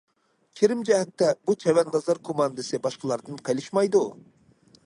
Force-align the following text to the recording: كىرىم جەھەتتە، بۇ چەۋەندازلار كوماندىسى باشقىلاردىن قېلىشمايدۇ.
كىرىم 0.59 0.79
جەھەتتە، 0.89 1.27
بۇ 1.49 1.55
چەۋەندازلار 1.65 2.21
كوماندىسى 2.31 2.83
باشقىلاردىن 2.87 3.41
قېلىشمايدۇ. 3.51 4.07